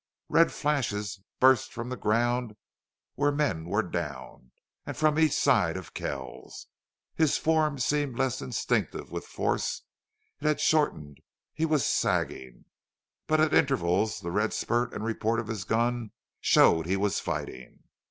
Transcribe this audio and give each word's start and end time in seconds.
Red 0.29 0.51
flashes 0.51 1.19
burst 1.39 1.71
from 1.71 1.89
the 1.89 1.95
ground 1.95 2.55
where 3.13 3.31
men 3.31 3.65
were 3.65 3.83
down, 3.83 4.51
and 4.83 4.97
from 4.97 5.19
each 5.19 5.33
side 5.33 5.77
of 5.77 5.93
Kells. 5.93 6.65
His 7.13 7.37
form 7.37 7.77
seemed 7.77 8.17
less 8.17 8.41
instinct 8.41 8.95
with 8.95 9.25
force; 9.27 9.83
it 10.39 10.47
had 10.47 10.59
shortened; 10.59 11.19
he 11.53 11.67
was 11.67 11.85
sagging. 11.85 12.65
But 13.27 13.41
at 13.41 13.53
intervals 13.53 14.21
the 14.21 14.31
red 14.31 14.53
spurt 14.53 14.91
and 14.91 15.03
report 15.05 15.39
of 15.39 15.45
his 15.49 15.65
gun 15.65 16.13
showed 16.39 16.87
he 16.87 16.97
was 16.97 17.19
fighting. 17.19 17.83